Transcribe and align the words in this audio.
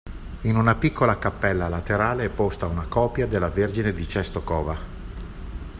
In 0.41 0.55
una 0.55 0.73
piccola 0.73 1.19
cappella 1.19 1.67
laterale 1.67 2.23
è 2.25 2.29
posta 2.31 2.65
una 2.65 2.87
copia 2.87 3.27
della 3.27 3.49
Vergine 3.49 3.93
di 3.93 4.07
Częstochowa. 4.07 4.77